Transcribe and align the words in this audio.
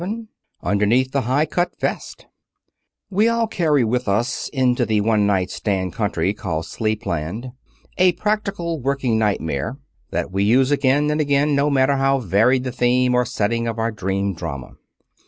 VII 0.03 0.25
UNDERNEATH 0.63 1.11
THE 1.11 1.21
HIGH 1.21 1.45
CUT 1.45 1.79
VEST 1.79 2.25
We 3.11 3.27
all 3.29 3.45
carry 3.45 3.83
with 3.83 4.07
us 4.07 4.49
into 4.51 4.83
the 4.83 4.99
one 5.01 5.27
night 5.27 5.51
stand 5.51 5.93
country 5.93 6.33
called 6.33 6.65
Sleepland, 6.65 7.51
a 7.99 8.13
practical 8.13 8.81
working 8.81 9.19
nightmare 9.19 9.77
that 10.09 10.31
we 10.31 10.43
use 10.43 10.71
again 10.71 11.11
and 11.11 11.21
again, 11.21 11.53
no 11.53 11.69
matter 11.69 11.97
how 11.97 12.17
varied 12.17 12.63
the 12.63 12.71
theme 12.71 13.13
or 13.13 13.25
setting 13.25 13.67
of 13.67 13.77
our 13.77 13.91
dream 13.91 14.33
drama. 14.33 14.71